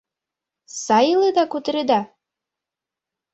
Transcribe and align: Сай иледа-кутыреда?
Сай 0.83 1.05
иледа-кутыреда? 1.13 1.99